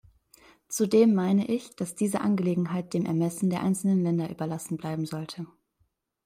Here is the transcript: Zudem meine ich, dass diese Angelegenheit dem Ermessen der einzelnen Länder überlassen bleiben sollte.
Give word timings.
Zudem 0.67 1.13
meine 1.13 1.47
ich, 1.47 1.75
dass 1.75 1.93
diese 1.93 2.21
Angelegenheit 2.21 2.95
dem 2.95 3.05
Ermessen 3.05 3.51
der 3.51 3.61
einzelnen 3.61 4.01
Länder 4.01 4.31
überlassen 4.31 4.77
bleiben 4.77 5.05
sollte. 5.05 5.45